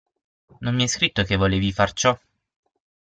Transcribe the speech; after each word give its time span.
Non 0.63 0.73
mi 0.73 0.81
hai 0.81 0.87
scritto 0.89 1.21
che 1.21 1.35
volevi 1.35 1.71
far 1.71 1.93
ciò? 1.93 2.17